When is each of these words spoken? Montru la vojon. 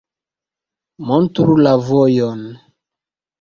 Montru 1.09 1.59
la 1.67 1.75
vojon. 1.91 2.41